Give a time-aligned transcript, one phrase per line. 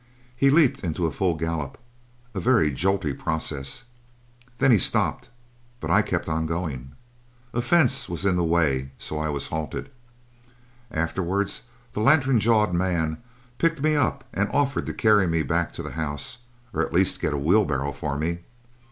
[0.35, 1.77] He leaped into a full gallop.
[2.33, 3.83] A very jolty process.
[4.57, 5.29] Then he stopped
[5.79, 6.93] but I kept on going.
[7.53, 9.91] A fence was in the way, so I was halted.
[10.89, 11.61] Afterwards
[11.93, 13.21] the lantern jawed man
[13.59, 16.39] picked me up and offered to carry me back to the house
[16.73, 18.39] or at least get a wheelbarrow for me.